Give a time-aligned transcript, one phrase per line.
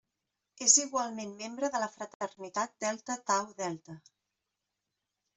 [0.67, 3.99] És igualment membre de la fraternitat Delta Tau Delta.